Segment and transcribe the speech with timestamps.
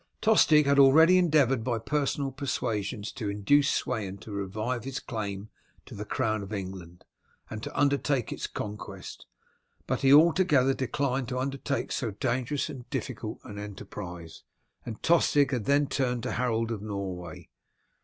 [0.19, 5.49] Tostig had already endeavoured by personal persuasions to induce Sweyn to revive his claim
[5.85, 7.05] to the crown of England,
[7.51, 9.27] and to undertake its conquest;
[9.85, 14.41] but he altogether declined to undertake so dangerous and difficult an enterprise,
[14.87, 17.49] and Tostig had then turned to Harold of Norway.